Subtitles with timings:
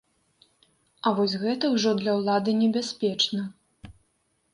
[1.09, 3.45] А вось гэта ўжо для ўлады небяспечна.